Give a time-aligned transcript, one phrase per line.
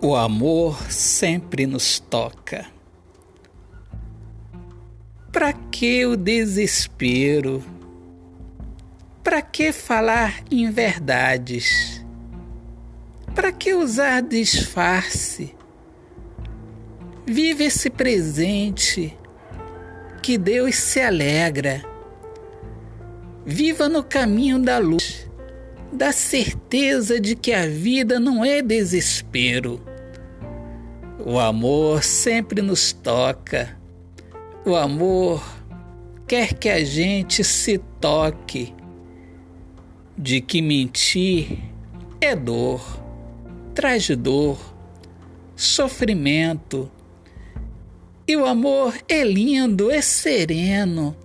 [0.00, 2.66] O amor sempre nos toca.
[5.32, 7.64] Para que o desespero?
[9.24, 12.00] Para que falar em verdades?
[13.34, 15.52] Para que usar disfarce?
[17.26, 19.18] Vive esse presente
[20.22, 21.84] que Deus se alegra.
[23.44, 25.28] Viva no caminho da luz
[25.92, 29.87] da certeza de que a vida não é desespero.
[31.24, 33.76] O amor sempre nos toca.
[34.64, 35.42] O amor
[36.26, 38.74] quer que a gente se toque
[40.16, 41.58] de que mentir
[42.20, 42.80] é dor,
[43.74, 44.58] traz dor,
[45.56, 46.90] sofrimento.
[48.26, 51.16] E o amor é lindo, é sereno,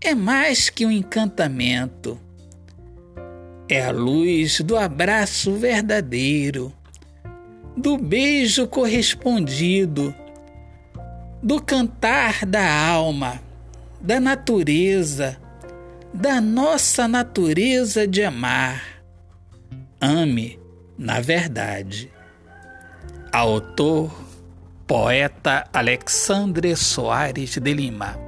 [0.00, 2.18] é mais que um encantamento
[3.68, 6.72] é a luz do abraço verdadeiro,
[7.78, 10.12] do beijo correspondido,
[11.40, 13.40] do cantar da alma,
[14.00, 15.38] da natureza,
[16.12, 18.82] da nossa natureza de amar.
[20.00, 20.58] Ame
[20.98, 22.10] na verdade.
[23.32, 24.12] Autor,
[24.84, 28.27] poeta Alexandre Soares de Lima.